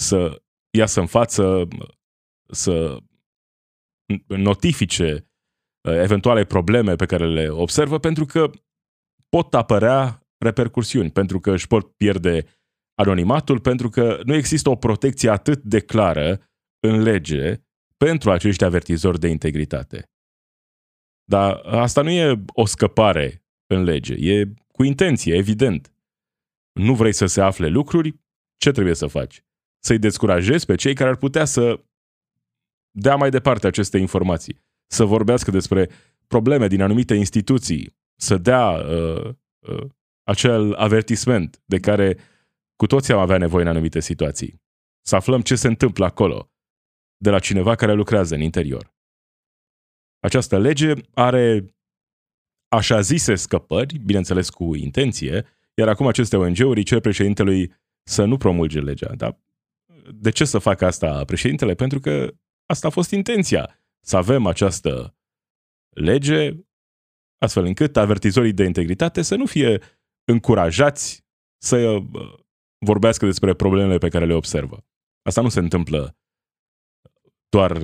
să 0.00 0.42
iasă 0.78 1.00
în 1.00 1.06
față, 1.06 1.68
să 2.52 2.98
notifice 4.26 5.28
uh, 5.88 5.94
eventuale 5.94 6.44
probleme 6.44 6.94
pe 6.94 7.06
care 7.06 7.26
le 7.26 7.48
observă, 7.48 7.98
pentru 7.98 8.24
că 8.24 8.50
pot 9.28 9.54
apărea 9.54 10.22
repercursiuni, 10.38 11.10
pentru 11.10 11.40
că 11.40 11.50
își 11.50 11.66
pot 11.66 11.96
pierde 11.96 12.46
anonimatul, 12.94 13.60
pentru 13.60 13.88
că 13.88 14.20
nu 14.24 14.34
există 14.34 14.70
o 14.70 14.76
protecție 14.76 15.30
atât 15.30 15.62
de 15.62 15.80
clară 15.80 16.40
în 16.80 17.02
lege 17.02 17.67
pentru 18.04 18.30
acești 18.30 18.64
avertizori 18.64 19.18
de 19.18 19.28
integritate. 19.28 20.10
Dar 21.24 21.60
asta 21.64 22.02
nu 22.02 22.10
e 22.10 22.44
o 22.46 22.66
scăpare 22.66 23.44
în 23.66 23.82
lege, 23.82 24.14
e 24.14 24.54
cu 24.72 24.82
intenție, 24.82 25.34
evident. 25.34 25.92
Nu 26.72 26.94
vrei 26.94 27.12
să 27.12 27.26
se 27.26 27.40
afle 27.40 27.68
lucruri? 27.68 28.20
Ce 28.56 28.70
trebuie 28.70 28.94
să 28.94 29.06
faci? 29.06 29.44
Să-i 29.78 29.98
descurajezi 29.98 30.66
pe 30.66 30.74
cei 30.74 30.94
care 30.94 31.10
ar 31.10 31.16
putea 31.16 31.44
să 31.44 31.84
dea 32.90 33.16
mai 33.16 33.30
departe 33.30 33.66
aceste 33.66 33.98
informații, 33.98 34.60
să 34.86 35.04
vorbească 35.04 35.50
despre 35.50 35.90
probleme 36.26 36.66
din 36.66 36.82
anumite 36.82 37.14
instituții, 37.14 37.96
să 38.20 38.38
dea 38.38 38.70
uh, 38.70 39.34
uh, 39.58 39.86
acel 40.22 40.74
avertisment 40.74 41.62
de 41.64 41.78
care 41.78 42.18
cu 42.76 42.86
toții 42.86 43.12
am 43.12 43.20
avea 43.20 43.38
nevoie 43.38 43.62
în 43.62 43.70
anumite 43.70 44.00
situații. 44.00 44.62
să 45.06 45.16
aflăm 45.16 45.40
ce 45.40 45.54
se 45.54 45.68
întâmplă 45.68 46.04
acolo 46.04 46.50
de 47.18 47.30
la 47.30 47.38
cineva 47.38 47.74
care 47.74 47.92
lucrează 47.92 48.34
în 48.34 48.40
interior. 48.40 48.96
Această 50.20 50.58
lege 50.58 50.92
are 51.14 51.74
așa 52.68 53.00
zise 53.00 53.34
scăpări, 53.34 53.98
bineînțeles 53.98 54.50
cu 54.50 54.74
intenție, 54.74 55.46
iar 55.74 55.88
acum 55.88 56.06
aceste 56.06 56.36
ONG-uri 56.36 56.82
cer 56.82 57.00
președintelui 57.00 57.72
să 58.02 58.24
nu 58.24 58.36
promulge 58.36 58.80
legea. 58.80 59.14
Dar 59.14 59.40
de 60.14 60.30
ce 60.30 60.44
să 60.44 60.58
facă 60.58 60.86
asta 60.86 61.24
președintele? 61.24 61.74
Pentru 61.74 62.00
că 62.00 62.34
asta 62.66 62.86
a 62.86 62.90
fost 62.90 63.10
intenția, 63.10 63.78
să 64.00 64.16
avem 64.16 64.46
această 64.46 65.16
lege 65.88 66.50
astfel 67.38 67.64
încât 67.64 67.96
avertizorii 67.96 68.52
de 68.52 68.64
integritate 68.64 69.22
să 69.22 69.34
nu 69.36 69.46
fie 69.46 69.80
încurajați 70.24 71.26
să 71.62 71.76
uh, 71.76 72.34
vorbească 72.84 73.24
despre 73.24 73.54
problemele 73.54 73.98
pe 73.98 74.08
care 74.08 74.26
le 74.26 74.34
observă. 74.34 74.86
Asta 75.22 75.40
nu 75.40 75.48
se 75.48 75.58
întâmplă 75.58 76.16
doar 77.48 77.76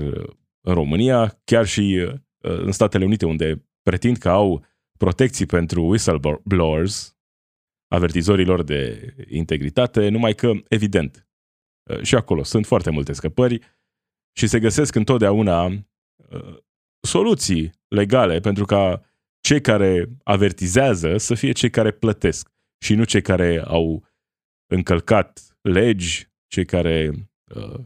în 0.61 0.75
România, 0.75 1.40
chiar 1.44 1.66
și 1.66 2.06
uh, 2.09 2.14
în 2.38 2.73
Statele 2.73 3.04
Unite, 3.04 3.26
unde 3.26 3.66
pretind 3.83 4.16
că 4.16 4.28
au 4.28 4.64
protecții 4.99 5.47
pentru 5.47 5.83
whistleblowers, 5.83 7.16
avertizorilor 7.88 8.62
de 8.62 9.14
integritate, 9.28 10.09
numai 10.09 10.35
că, 10.35 10.52
evident, 10.68 11.28
uh, 11.90 12.02
și 12.02 12.14
acolo 12.14 12.42
sunt 12.42 12.66
foarte 12.66 12.90
multe 12.90 13.12
scăpări 13.12 13.59
și 14.37 14.47
se 14.47 14.59
găsesc 14.59 14.94
întotdeauna 14.94 15.64
uh, 15.66 16.56
soluții 17.00 17.71
legale 17.88 18.40
pentru 18.40 18.64
ca 18.64 19.02
cei 19.40 19.61
care 19.61 20.09
avertizează 20.23 21.16
să 21.16 21.35
fie 21.35 21.52
cei 21.52 21.71
care 21.71 21.90
plătesc 21.90 22.52
și 22.85 22.94
nu 22.94 23.04
cei 23.04 23.23
care 23.23 23.62
au 23.66 24.06
încălcat 24.66 25.56
legi, 25.61 26.28
cei 26.47 26.64
care 26.64 27.11
uh, 27.54 27.80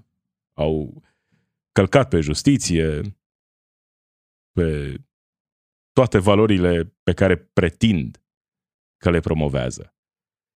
au 0.53 1.03
călcat 1.79 2.09
pe 2.09 2.21
justiție, 2.21 3.01
pe 4.53 4.97
toate 5.93 6.19
valorile 6.19 6.97
pe 7.03 7.13
care 7.13 7.37
pretind 7.37 8.23
că 8.97 9.11
le 9.11 9.21
promovează. 9.21 9.95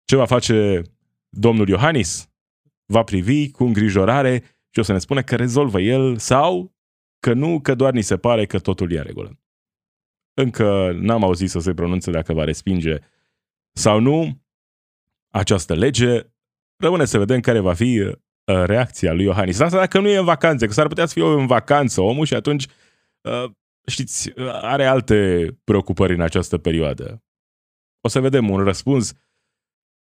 Ce 0.04 0.16
va 0.16 0.26
face 0.26 0.82
domnul 1.28 1.68
Iohannis? 1.68 2.30
Va 2.86 3.02
privi 3.02 3.50
cu 3.50 3.64
îngrijorare 3.64 4.42
și 4.70 4.78
o 4.78 4.82
să 4.82 4.92
ne 4.92 4.98
spune 4.98 5.22
că 5.22 5.36
rezolvă 5.36 5.80
el 5.80 6.16
sau 6.16 6.76
că 7.18 7.32
nu, 7.32 7.60
că 7.60 7.74
doar 7.74 7.92
ni 7.92 8.02
se 8.02 8.16
pare 8.16 8.46
că 8.46 8.58
totul 8.58 8.92
e 8.92 8.98
în 8.98 9.04
regulă. 9.04 9.40
Încă 10.34 10.92
n-am 10.92 11.24
auzit 11.24 11.50
să 11.50 11.58
se 11.58 11.74
pronunțe 11.74 12.10
dacă 12.10 12.32
va 12.32 12.44
respinge 12.44 12.98
sau 13.72 14.00
nu 14.00 14.42
această 15.28 15.74
lege. 15.74 16.32
Rămâne 16.76 17.04
să 17.04 17.18
vedem 17.18 17.40
care 17.40 17.58
va 17.58 17.74
fi 17.74 18.18
uh, 18.50 18.64
reacția 18.66 19.12
lui 19.12 19.24
Iohannis. 19.24 19.60
Asta 19.60 19.78
dacă 19.78 20.00
nu 20.00 20.08
e 20.08 20.16
în 20.16 20.24
vacanțe, 20.24 20.66
că 20.66 20.72
s-ar 20.72 20.86
putea 20.86 21.06
să 21.06 21.12
fie 21.12 21.24
în 21.24 21.46
vacanță 21.46 22.00
omul 22.00 22.26
și 22.26 22.34
atunci, 22.34 22.66
uh, 23.20 23.50
știți, 23.86 24.32
are 24.46 24.86
alte 24.86 25.48
preocupări 25.64 26.14
în 26.14 26.20
această 26.20 26.58
perioadă. 26.58 27.24
O 28.00 28.08
să 28.08 28.20
vedem 28.20 28.50
un 28.50 28.64
răspuns, 28.64 29.12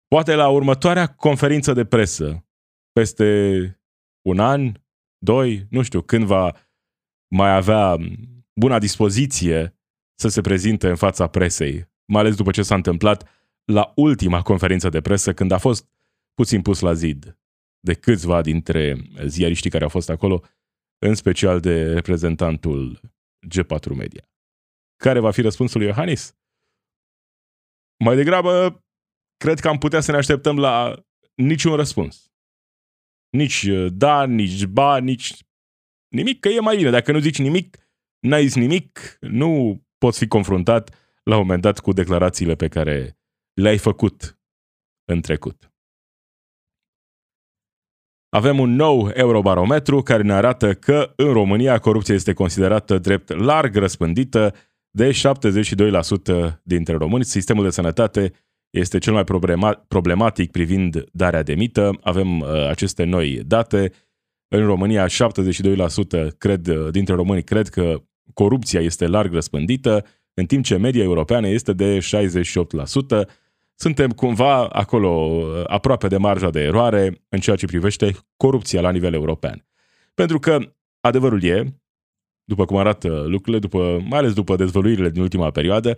poate 0.08 0.36
la 0.36 0.50
următoarea 0.50 1.08
conferință 1.08 1.74
de 1.74 1.86
presă, 1.86 2.46
peste 2.92 3.80
un 4.22 4.40
an, 4.40 4.72
doi, 5.18 5.68
nu 5.70 5.82
știu, 5.82 6.02
când 6.02 6.26
va 6.26 6.52
mai 7.28 7.56
avea 7.56 7.98
buna 8.60 8.80
dispoziție 8.80 9.80
să 10.20 10.28
se 10.28 10.42
prezinte 10.42 10.90
în 10.90 10.96
fața 10.96 11.28
presei, 11.28 11.90
mai 12.06 12.22
ales 12.22 12.36
după 12.36 12.52
ce 12.52 12.62
s-a 12.62 12.76
întâmplat 12.76 13.30
la 13.66 13.92
ultima 13.96 14.42
conferință 14.42 14.90
de 14.90 15.02
presă, 15.02 15.34
când 15.34 15.52
a 15.52 15.58
fost 15.58 15.90
puțin 16.34 16.62
pus 16.62 16.80
la 16.80 16.94
zid 16.94 17.38
de 17.86 17.94
câțiva 17.94 18.42
dintre 18.42 18.98
ziariștii 19.26 19.70
care 19.70 19.84
au 19.84 19.90
fost 19.90 20.10
acolo, 20.10 20.44
în 21.08 21.16
special 21.16 21.60
de 21.60 21.94
reprezentantul 21.94 23.00
G4 23.54 23.96
Media. 23.96 24.30
Care 25.04 25.20
va 25.20 25.32
fi 25.32 25.42
răspunsul 25.42 25.80
lui 25.80 25.90
Iohannis? 25.90 26.36
Mai 28.04 28.16
degrabă, 28.16 28.84
cred 29.38 29.60
că 29.60 29.68
am 29.68 29.78
putea 29.78 30.00
să 30.00 30.12
ne 30.12 30.18
așteptăm 30.18 30.60
la 30.60 31.04
niciun 31.36 31.76
răspuns. 31.76 32.32
Nici 33.30 33.68
da, 33.92 34.26
nici 34.26 34.66
ba, 34.66 34.98
nici 34.98 35.34
nimic, 36.08 36.40
că 36.40 36.50
e 36.50 36.60
mai 36.60 36.76
bine. 36.76 36.90
Dacă 36.90 37.12
nu 37.12 37.20
zici 37.20 37.38
nimic, 37.38 37.78
n-ai 38.20 38.44
zis 38.44 38.56
nimic, 38.56 39.18
nu 39.20 39.82
poți 39.98 40.20
fi 40.20 40.28
confruntat 40.28 40.90
la 41.24 41.36
un 41.36 41.42
moment 41.42 41.62
dat 41.62 41.80
cu 41.80 41.92
declarațiile 41.94 42.56
pe 42.56 42.68
care 42.68 43.20
le-ai 43.54 43.78
făcut 43.78 44.40
în 45.12 45.22
trecut. 45.22 45.75
Avem 48.36 48.60
un 48.60 48.76
nou 48.76 49.10
eurobarometru 49.14 50.02
care 50.02 50.24
ne 50.24 50.34
arată 50.34 50.74
că 50.74 51.14
în 51.16 51.32
România 51.32 51.80
corupția 51.80 52.16
este 52.16 52.34
considerată 52.34 52.98
drept 52.98 53.34
larg 53.38 53.76
răspândită 53.76 54.54
de 54.90 55.10
72% 55.10 56.60
dintre 56.64 56.96
români. 56.96 57.24
Sistemul 57.24 57.64
de 57.64 57.70
sănătate 57.70 58.32
este 58.70 58.98
cel 58.98 59.14
mai 59.14 59.24
problematic 59.88 60.52
privind 60.52 61.04
darea 61.12 61.44
de 61.44 61.54
mită. 61.54 61.98
Avem 62.02 62.40
uh, 62.40 62.68
aceste 62.70 63.04
noi 63.04 63.42
date. 63.46 63.92
În 64.48 64.66
România, 64.66 65.06
72% 65.06 65.10
cred, 66.38 66.68
uh, 66.68 66.92
dintre 66.92 67.16
români 67.16 67.44
cred 67.44 67.68
că 67.68 68.04
corupția 68.34 68.80
este 68.80 69.08
larg 69.08 69.34
răspândită, 69.34 70.06
în 70.34 70.46
timp 70.46 70.64
ce 70.64 70.78
media 70.78 71.04
europeană 71.04 71.48
este 71.48 71.74
de 71.74 71.98
68%. 71.98 73.28
Suntem 73.76 74.10
cumva 74.10 74.68
acolo, 74.68 75.10
uh, 75.10 75.64
aproape 75.68 76.08
de 76.08 76.18
marja 76.18 76.50
de 76.50 76.62
eroare 76.62 77.22
în 77.30 77.40
ceea 77.40 77.56
ce 77.56 77.66
privește 77.66 78.16
corupția 78.38 78.82
la 78.82 78.92
nivel 78.92 79.14
european. 79.14 79.66
Pentru 80.14 80.40
că 80.40 80.60
adevărul 81.00 81.44
e, 81.44 81.82
după 82.44 82.66
cum 82.66 82.78
arată 82.78 83.08
lucrurile, 83.08 83.60
după, 83.60 84.04
mai 84.10 84.20
ales 84.20 84.34
după 84.34 84.56
dezvăluirile 84.56 85.10
din 85.10 85.22
ultima 85.22 85.52
perioadă, 85.52 85.98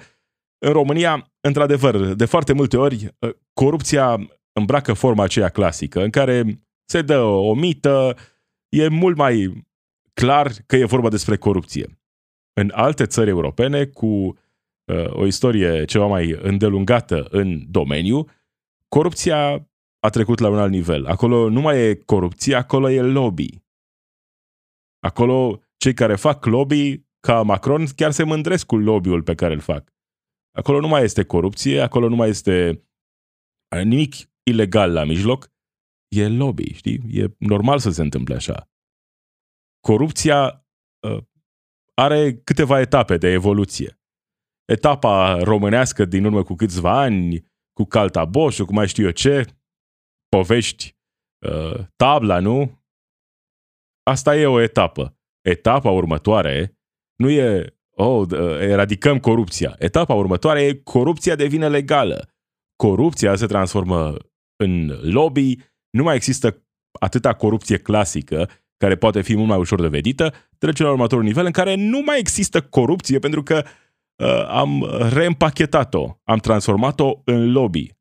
în 0.58 0.72
România, 0.72 1.32
într-adevăr, 1.42 2.14
de 2.14 2.26
foarte 2.26 2.54
multe 2.54 2.78
ori, 2.78 3.16
uh, 3.20 3.30
corupția 3.54 4.28
îmbracă 4.52 4.94
forma 4.94 5.24
aceea 5.24 5.50
clasică, 5.50 6.04
în 6.04 6.10
care 6.10 6.44
se 6.86 7.02
dă 7.02 7.20
o 7.20 7.54
mită, 7.54 8.16
e 8.70 8.88
mult 8.88 9.18
mai 9.18 9.66
clar 10.14 10.52
că 10.66 10.76
e 10.76 10.86
vorba 10.86 11.10
despre 11.10 11.38
corupție. 11.38 12.00
În 12.54 12.72
alte 12.74 13.06
țări 13.06 13.30
europene, 13.30 13.86
cu 13.86 14.06
uh, 14.06 14.36
o 15.10 15.26
istorie 15.26 15.86
ceva 15.86 16.06
mai 16.06 16.38
îndelungată 16.42 17.28
în 17.30 17.72
domeniu, 17.72 18.26
corupția 18.88 19.70
a 20.00 20.10
trecut 20.10 20.40
la 20.40 20.50
un 20.50 20.58
alt 20.58 20.72
nivel. 20.72 21.06
Acolo 21.06 21.50
nu 21.50 21.62
mai 21.62 21.80
e 21.80 21.96
corupție, 21.96 22.56
acolo 22.56 22.90
e 22.90 23.02
lobby. 23.02 23.64
Acolo 25.00 25.62
cei 25.78 25.94
care 25.94 26.16
fac 26.16 26.46
lobby, 26.46 27.06
ca 27.20 27.42
Macron, 27.42 27.86
chiar 27.96 28.12
se 28.12 28.24
mândresc 28.24 28.66
cu 28.66 28.78
lobby-ul 28.78 29.24
pe 29.24 29.36
care 29.36 29.54
îl 29.54 29.60
fac. 29.60 29.94
Acolo 30.52 30.80
nu 30.80 30.88
mai 30.88 31.04
este 31.04 31.24
corupție, 31.24 31.82
acolo 31.82 32.10
nu 32.10 32.16
mai 32.16 32.30
este 32.30 32.88
nimic 33.84 34.14
ilegal 34.44 34.92
la 34.92 35.04
mijloc, 35.04 35.52
e 36.08 36.28
lobby, 36.28 36.74
știi? 36.74 37.02
E 37.12 37.36
normal 37.40 37.80
să 37.80 37.90
se 37.90 38.02
întâmple 38.02 38.36
așa. 38.36 38.70
Corupția 39.80 40.68
uh, 41.08 41.24
are 41.94 42.38
câteva 42.38 42.80
etape 42.80 43.18
de 43.18 43.28
evoluție. 43.28 44.00
Etapa 44.68 45.40
românească 45.44 46.06
din 46.06 46.26
urmă 46.26 46.44
cu 46.44 46.56
câțiva 46.56 47.00
ani, 47.00 47.46
cu 47.74 47.84
Calta 47.84 48.26
Boșu, 48.26 48.66
cu 48.66 48.74
mai 48.74 48.88
știu 48.88 49.06
eu 49.06 49.12
ce, 49.12 49.46
povești, 50.30 50.96
uh, 51.46 51.80
tabla, 51.96 52.40
nu? 52.40 52.84
Asta 54.04 54.36
e 54.36 54.46
o 54.46 54.62
etapă. 54.62 55.18
Etapa 55.42 55.92
următoare 55.92 56.78
nu 57.16 57.30
e, 57.30 57.78
oh, 57.92 58.28
eradicăm 58.60 59.20
corupția. 59.20 59.76
Etapa 59.80 60.14
următoare 60.14 60.62
e 60.62 60.74
corupția 60.74 61.36
devine 61.36 61.70
legală. 61.70 62.30
Corupția 62.76 63.36
se 63.36 63.46
transformă 63.46 64.16
în 64.64 64.88
lobby, 65.02 65.56
nu 65.90 66.04
mai 66.04 66.16
există 66.16 66.68
atâta 67.00 67.34
corupție 67.34 67.78
clasică, 67.78 68.50
care 68.78 68.96
poate 68.96 69.22
fi 69.22 69.36
mult 69.36 69.48
mai 69.48 69.58
ușor 69.58 69.82
de 69.82 69.88
vedită, 69.88 70.34
trece 70.58 70.84
la 70.84 70.90
următorul 70.90 71.24
nivel 71.24 71.46
în 71.46 71.52
care 71.52 71.76
nu 71.76 72.02
mai 72.02 72.20
există 72.20 72.62
corupție 72.62 73.20
pentru 73.20 73.44
că 73.44 73.64
uh, 73.64 73.87
am 74.48 74.84
reîmpachetat-o, 75.14 76.22
am 76.24 76.38
transformat-o 76.38 77.22
în 77.26 77.52
lobby. 77.52 77.96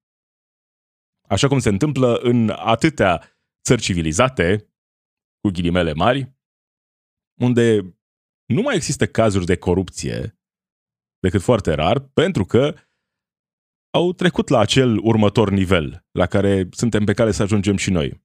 Așa 1.29 1.49
cum 1.49 1.59
se 1.59 1.69
întâmplă 1.69 2.17
în 2.17 2.49
atâtea 2.49 3.39
țări 3.63 3.83
civilizate, 3.83 4.71
cu 5.41 5.51
ghilimele 5.53 5.93
mari, 5.93 6.35
unde 7.41 7.97
nu 8.45 8.63
mai 8.63 8.75
există 8.75 9.07
cazuri 9.07 9.45
de 9.45 9.57
corupție, 9.57 10.39
decât 11.19 11.41
foarte 11.41 11.73
rar, 11.75 11.99
pentru 11.99 12.45
că 12.45 12.75
au 13.91 14.13
trecut 14.13 14.49
la 14.49 14.59
acel 14.59 14.99
următor 15.03 15.51
nivel, 15.51 16.07
la 16.11 16.27
care 16.27 16.69
suntem 16.71 17.05
pe 17.05 17.13
cale 17.13 17.31
să 17.31 17.43
ajungem 17.43 17.77
și 17.77 17.91
noi. 17.91 18.25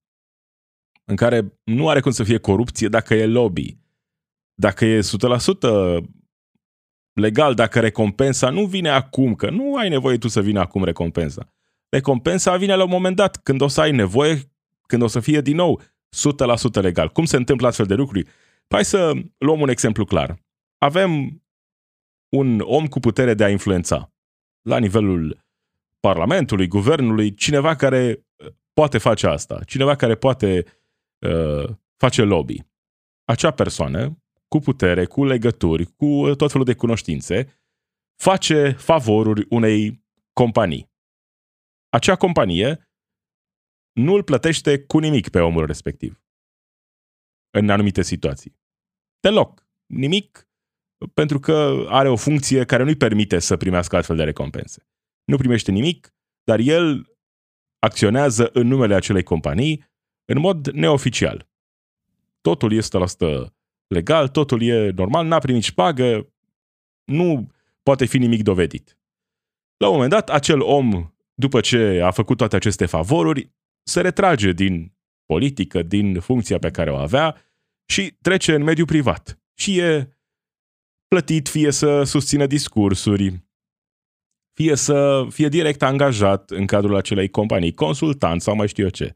În 1.03 1.15
care 1.15 1.59
nu 1.63 1.89
are 1.89 1.99
cum 1.99 2.11
să 2.11 2.23
fie 2.23 2.37
corupție 2.37 2.87
dacă 2.87 3.13
e 3.13 3.25
lobby. 3.25 3.77
Dacă 4.53 4.85
e 4.85 4.99
100% 4.99 5.01
legal, 7.13 7.53
dacă 7.53 7.79
recompensa 7.79 8.49
nu 8.49 8.65
vine 8.65 8.89
acum, 8.89 9.35
că 9.35 9.49
nu 9.49 9.75
ai 9.75 9.89
nevoie 9.89 10.17
tu 10.17 10.27
să 10.27 10.41
vină 10.41 10.59
acum 10.59 10.83
recompensa. 10.83 11.53
Recompensa 11.89 12.57
vine 12.57 12.75
la 12.75 12.83
un 12.83 12.89
moment 12.89 13.15
dat, 13.15 13.37
când 13.37 13.61
o 13.61 13.67
să 13.67 13.81
ai 13.81 13.91
nevoie, 13.91 14.51
când 14.87 15.01
o 15.01 15.07
să 15.07 15.19
fie 15.19 15.41
din 15.41 15.55
nou 15.55 15.81
100% 16.79 16.81
legal. 16.81 17.09
Cum 17.09 17.25
se 17.25 17.37
întâmplă 17.37 17.67
astfel 17.67 17.85
de 17.85 17.93
lucruri? 17.93 18.27
Hai 18.67 18.85
să 18.85 19.11
luăm 19.37 19.61
un 19.61 19.69
exemplu 19.69 20.05
clar. 20.05 20.39
Avem 20.77 21.41
un 22.29 22.59
om 22.59 22.87
cu 22.87 22.99
putere 22.99 23.33
de 23.33 23.43
a 23.43 23.49
influența 23.49 24.13
la 24.61 24.77
nivelul 24.77 25.45
Parlamentului, 25.99 26.67
Guvernului, 26.67 27.33
cineva 27.33 27.75
care 27.75 28.25
uh, 28.35 28.47
poate 28.73 28.97
face 28.97 29.27
asta, 29.27 29.59
cineva 29.65 29.95
care 29.95 30.15
poate 30.15 30.65
uh, 31.19 31.69
face 31.97 32.21
lobby. 32.21 32.63
Acea 33.25 33.51
persoană, 33.51 34.20
cu 34.51 34.59
putere, 34.59 35.05
cu 35.05 35.25
legături, 35.25 35.85
cu 35.85 36.35
tot 36.35 36.51
felul 36.51 36.65
de 36.65 36.75
cunoștințe, 36.75 37.61
face 38.21 38.71
favoruri 38.71 39.45
unei 39.49 40.05
companii. 40.33 40.91
Acea 41.89 42.15
companie 42.15 42.89
nu 43.91 44.13
îl 44.13 44.23
plătește 44.23 44.83
cu 44.85 44.99
nimic 44.99 45.29
pe 45.29 45.39
omul 45.39 45.65
respectiv. 45.65 46.23
În 47.49 47.69
anumite 47.69 48.01
situații. 48.01 48.59
Deloc. 49.19 49.67
Nimic 49.85 50.49
pentru 51.13 51.39
că 51.39 51.85
are 51.87 52.09
o 52.09 52.15
funcție 52.15 52.65
care 52.65 52.83
nu-i 52.83 52.95
permite 52.95 53.39
să 53.39 53.57
primească 53.57 53.95
astfel 53.95 54.15
de 54.15 54.23
recompense. 54.23 54.87
Nu 55.23 55.37
primește 55.37 55.71
nimic, 55.71 56.13
dar 56.43 56.59
el 56.59 57.15
acționează 57.79 58.49
în 58.53 58.67
numele 58.67 58.95
acelei 58.95 59.23
companii 59.23 59.85
în 60.25 60.39
mod 60.39 60.67
neoficial. 60.67 61.49
Totul 62.41 62.71
este 62.73 62.97
la 62.97 63.03
asta 63.03 63.55
legal, 63.91 64.27
totul 64.27 64.61
e 64.61 64.89
normal, 64.95 65.25
n-a 65.25 65.39
primit 65.39 65.63
șpagă, 65.63 66.33
nu 67.03 67.51
poate 67.83 68.05
fi 68.05 68.17
nimic 68.17 68.43
dovedit. 68.43 68.97
La 69.77 69.87
un 69.87 69.93
moment 69.93 70.11
dat, 70.11 70.29
acel 70.29 70.61
om, 70.61 71.13
după 71.33 71.59
ce 71.59 72.01
a 72.03 72.11
făcut 72.11 72.37
toate 72.37 72.55
aceste 72.55 72.85
favoruri, 72.85 73.51
se 73.83 74.01
retrage 74.01 74.51
din 74.51 74.93
politică, 75.25 75.81
din 75.83 76.19
funcția 76.19 76.57
pe 76.57 76.71
care 76.71 76.91
o 76.91 76.95
avea 76.95 77.35
și 77.85 78.17
trece 78.21 78.53
în 78.53 78.63
mediul 78.63 78.87
privat. 78.87 79.39
Și 79.53 79.79
e 79.79 80.17
plătit 81.07 81.47
fie 81.47 81.71
să 81.71 82.03
susțină 82.03 82.45
discursuri, 82.45 83.45
fie 84.53 84.75
să 84.75 85.27
fie 85.29 85.47
direct 85.47 85.81
angajat 85.81 86.49
în 86.49 86.65
cadrul 86.65 86.95
acelei 86.95 87.29
companii, 87.29 87.73
consultant 87.73 88.41
sau 88.41 88.55
mai 88.55 88.67
știu 88.67 88.83
eu 88.83 88.89
ce. 88.89 89.15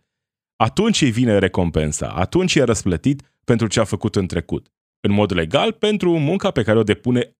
Atunci 0.55 1.01
îi 1.01 1.11
vine 1.11 1.37
recompensa, 1.37 2.07
atunci 2.09 2.55
e 2.55 2.63
răsplătit 2.63 3.34
pentru 3.45 3.67
ce 3.67 3.79
a 3.79 3.83
făcut 3.83 4.15
în 4.15 4.27
trecut. 4.27 4.73
În 5.07 5.11
mod 5.11 5.31
legal, 5.31 5.71
pentru 5.71 6.19
munca 6.19 6.51
pe 6.51 6.63
care 6.63 6.77
o 6.77 6.83
depune 6.83 7.37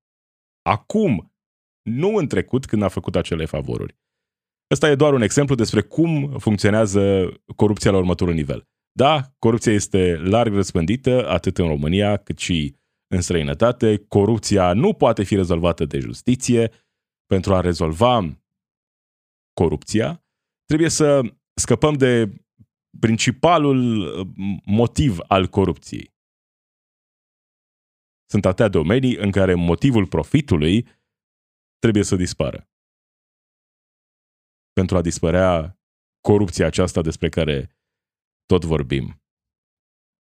acum, 0.61 1.33
nu 1.89 2.15
în 2.15 2.27
trecut 2.27 2.65
când 2.65 2.81
a 2.81 2.87
făcut 2.87 3.15
acele 3.15 3.45
favoruri. 3.45 3.97
Ăsta 4.71 4.89
e 4.89 4.95
doar 4.95 5.13
un 5.13 5.21
exemplu 5.21 5.55
despre 5.55 5.81
cum 5.81 6.37
funcționează 6.39 7.33
corupția 7.55 7.91
la 7.91 7.97
următorul 7.97 8.33
nivel. 8.33 8.63
Da, 8.91 9.21
corupția 9.39 9.73
este 9.73 10.17
larg 10.17 10.53
răspândită, 10.53 11.29
atât 11.29 11.57
în 11.57 11.67
România 11.67 12.17
cât 12.17 12.37
și 12.37 12.75
în 13.07 13.21
străinătate. 13.21 14.05
Corupția 14.07 14.73
nu 14.73 14.93
poate 14.93 15.23
fi 15.23 15.35
rezolvată 15.35 15.85
de 15.85 15.99
justiție. 15.99 16.71
Pentru 17.25 17.53
a 17.53 17.61
rezolva 17.61 18.41
corupția, 19.53 20.23
trebuie 20.65 20.89
să 20.89 21.21
scăpăm 21.53 21.93
de 21.93 22.44
principalul 22.99 23.99
uh, 23.99 24.27
motiv 24.65 25.17
al 25.27 25.47
corupției. 25.47 26.13
Sunt 28.29 28.45
atâtea 28.45 28.67
domenii 28.67 29.15
în 29.15 29.31
care 29.31 29.53
motivul 29.53 30.07
profitului 30.07 30.87
trebuie 31.79 32.03
să 32.03 32.15
dispară. 32.15 32.69
Pentru 34.73 34.97
a 34.97 35.01
dispărea 35.01 35.79
corupția 36.21 36.65
aceasta 36.65 37.01
despre 37.01 37.29
care 37.29 37.77
tot 38.45 38.65
vorbim. 38.65 39.19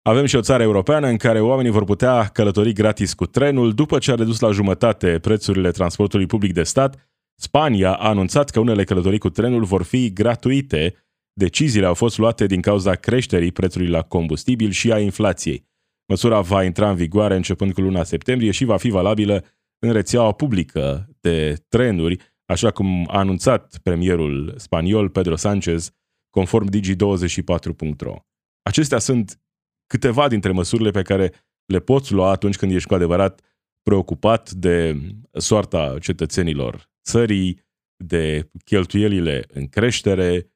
Avem 0.02 0.26
și 0.26 0.36
o 0.36 0.42
țară 0.42 0.64
europeană 0.64 1.08
în 1.08 1.18
care 1.18 1.42
oamenii 1.42 1.72
vor 1.72 1.84
putea 1.84 2.28
călători 2.28 2.74
gratis 2.74 3.14
cu 3.14 3.26
trenul 3.26 3.74
după 3.74 3.98
ce 3.98 4.12
a 4.12 4.16
redus 4.16 4.40
la 4.40 4.52
jumătate 4.52 5.20
prețurile 5.20 5.72
transportului 5.72 6.26
public 6.26 6.54
de 6.54 6.64
stat. 6.64 7.12
Spania 7.40 7.96
a 7.96 8.08
anunțat 8.08 8.50
că 8.50 8.60
unele 8.60 8.84
călătorii 8.84 9.20
cu 9.20 9.30
trenul 9.30 9.64
vor 9.64 9.84
fi 9.84 10.14
gratuite. 10.14 11.07
Deciziile 11.38 11.86
au 11.86 11.94
fost 11.94 12.18
luate 12.18 12.46
din 12.46 12.62
cauza 12.62 12.96
creșterii 12.96 13.52
prețului 13.52 13.88
la 13.88 14.02
combustibil 14.02 14.72
și 14.72 14.92
a 14.92 15.00
inflației. 15.00 15.66
Măsura 16.08 16.42
va 16.42 16.64
intra 16.64 16.90
în 16.90 16.96
vigoare 16.96 17.36
începând 17.36 17.74
cu 17.74 17.82
luna 17.82 18.04
septembrie 18.04 18.52
și 18.52 18.66
va 18.66 18.78
fi 18.78 18.90
valabilă 18.90 19.46
în 19.80 19.92
rețeaua 19.92 20.32
publică 20.32 21.10
de 21.20 21.66
trenuri, 21.68 22.18
așa 22.46 22.72
cum 22.72 23.08
a 23.10 23.18
anunțat 23.18 23.78
premierul 23.84 24.54
spaniol 24.58 25.10
Pedro 25.10 25.36
Sánchez, 25.36 25.86
conform 26.30 26.70
Digi24.ro. 26.70 28.16
Acestea 28.62 29.00
sunt 29.00 29.42
câteva 29.88 30.28
dintre 30.28 30.52
măsurile 30.52 30.92
pe 30.92 31.02
care 31.02 31.34
le 31.66 31.80
poți 31.80 32.14
lua 32.14 32.32
atunci 32.32 32.58
când 32.58 32.72
ești 32.72 32.88
cu 32.88 32.94
adevărat 32.94 33.42
preocupat 33.84 34.52
de 34.52 34.98
soarta 35.32 35.98
cetățenilor 36.02 36.90
țării, 37.04 37.66
de 38.04 38.52
cheltuielile 38.66 39.46
în 39.48 39.68
creștere, 39.68 40.52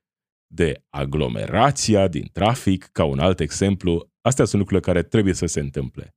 de 0.53 0.85
aglomerația 0.89 2.07
din 2.07 2.29
trafic, 2.31 2.83
ca 2.83 3.03
un 3.03 3.19
alt 3.19 3.39
exemplu. 3.39 4.11
Astea 4.21 4.45
sunt 4.45 4.61
lucrurile 4.61 4.91
care 4.91 5.03
trebuie 5.03 5.33
să 5.33 5.45
se 5.45 5.59
întâmple. 5.59 6.15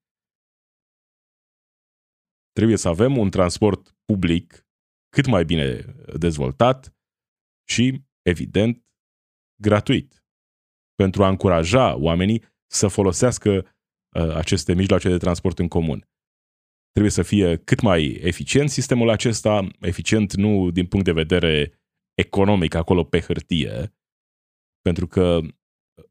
Trebuie 2.52 2.76
să 2.76 2.88
avem 2.88 3.16
un 3.16 3.30
transport 3.30 3.96
public 4.04 4.66
cât 5.08 5.26
mai 5.26 5.44
bine 5.44 5.94
dezvoltat 6.18 6.96
și, 7.68 8.02
evident, 8.22 8.84
gratuit. 9.62 10.24
Pentru 10.94 11.24
a 11.24 11.28
încuraja 11.28 11.96
oamenii 11.96 12.44
să 12.66 12.88
folosească 12.88 13.50
uh, 13.50 14.34
aceste 14.34 14.74
mijloace 14.74 15.08
de 15.08 15.16
transport 15.16 15.58
în 15.58 15.68
comun. 15.68 16.08
Trebuie 16.90 17.12
să 17.12 17.22
fie 17.22 17.56
cât 17.56 17.80
mai 17.80 18.04
eficient 18.04 18.70
sistemul 18.70 19.08
acesta, 19.10 19.68
eficient 19.80 20.34
nu 20.34 20.70
din 20.70 20.86
punct 20.86 21.04
de 21.04 21.12
vedere 21.12 21.72
economic 22.14 22.74
acolo 22.74 23.04
pe 23.04 23.20
hârtie, 23.20 23.94
pentru 24.88 25.06
că 25.06 25.40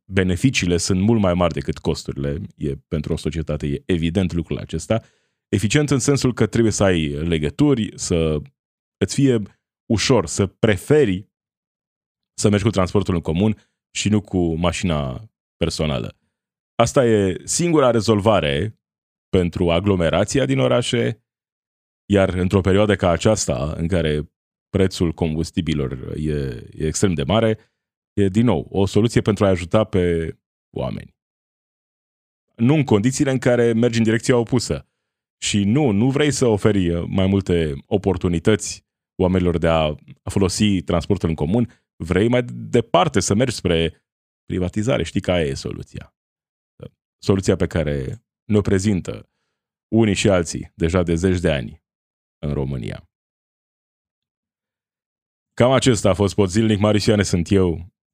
beneficiile 0.05 0.77
sunt 0.77 1.01
mult 1.01 1.21
mai 1.21 1.33
mari 1.33 1.53
decât 1.53 1.77
costurile. 1.77 2.41
E, 2.57 2.75
pentru 2.87 3.13
o 3.13 3.17
societate 3.17 3.67
e 3.67 3.83
evident 3.85 4.33
lucrul 4.33 4.57
acesta. 4.57 5.01
Eficient 5.49 5.89
în 5.89 5.99
sensul 5.99 6.33
că 6.33 6.45
trebuie 6.47 6.71
să 6.71 6.83
ai 6.83 7.07
legături, 7.07 7.91
să 7.95 8.41
îți 8.97 9.15
fie 9.15 9.41
ușor, 9.85 10.25
să 10.25 10.45
preferi 10.47 11.31
să 12.39 12.49
mergi 12.49 12.63
cu 12.63 12.69
transportul 12.69 13.15
în 13.15 13.21
comun 13.21 13.57
și 13.95 14.09
nu 14.09 14.21
cu 14.21 14.55
mașina 14.55 15.29
personală. 15.57 16.17
Asta 16.75 17.05
e 17.05 17.41
singura 17.43 17.91
rezolvare 17.91 18.79
pentru 19.29 19.71
aglomerația 19.71 20.45
din 20.45 20.59
orașe, 20.59 21.23
iar 22.11 22.29
într-o 22.29 22.61
perioadă 22.61 22.95
ca 22.95 23.09
aceasta, 23.09 23.73
în 23.77 23.87
care 23.87 24.31
prețul 24.69 25.11
combustibilor 25.11 26.13
e, 26.17 26.31
e 26.71 26.87
extrem 26.87 27.13
de 27.13 27.23
mare, 27.23 27.72
e 28.13 28.27
din 28.27 28.45
nou 28.45 28.67
o 28.69 28.85
soluție 28.85 29.21
pentru 29.21 29.45
a 29.45 29.49
ajuta 29.49 29.83
pe 29.83 30.35
oameni. 30.75 31.15
Nu 32.55 32.73
în 32.73 32.83
condițiile 32.83 33.31
în 33.31 33.39
care 33.39 33.73
mergi 33.73 33.97
în 33.97 34.03
direcția 34.03 34.37
opusă. 34.37 34.87
Și 35.41 35.63
nu, 35.63 35.91
nu 35.91 36.09
vrei 36.09 36.31
să 36.31 36.45
oferi 36.45 37.07
mai 37.07 37.27
multe 37.27 37.73
oportunități 37.85 38.85
oamenilor 39.15 39.57
de 39.57 39.67
a 39.67 39.95
folosi 40.29 40.81
transportul 40.81 41.29
în 41.29 41.35
comun, 41.35 41.69
vrei 41.95 42.27
mai 42.27 42.43
departe 42.53 43.19
să 43.19 43.33
mergi 43.33 43.55
spre 43.55 44.05
privatizare. 44.45 45.03
Știi 45.03 45.21
că 45.21 45.31
aia 45.31 45.45
e 45.45 45.53
soluția 45.53 46.13
soluția 47.23 47.55
pe 47.55 47.67
care 47.67 48.23
ne-o 48.43 48.61
prezintă 48.61 49.29
unii 49.87 50.13
și 50.13 50.29
alții 50.29 50.71
deja 50.75 51.03
de 51.03 51.15
zeci 51.15 51.39
de 51.39 51.51
ani 51.51 51.83
în 52.45 52.53
România. 52.53 53.09
Cam 55.53 55.71
acesta 55.71 56.09
a 56.09 56.13
fost 56.13 56.35
pot 56.35 56.49
zilnic. 56.49 56.79
Marisioane 56.79 57.23
sunt 57.23 57.51
eu. 57.51 57.92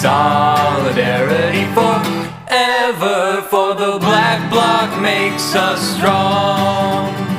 solidarity 0.00 1.66
forever, 1.74 3.42
for 3.50 3.74
the 3.74 3.98
black 3.98 4.50
bloc 4.50 4.98
makes 5.02 5.54
us 5.54 5.96
strong. 5.96 7.29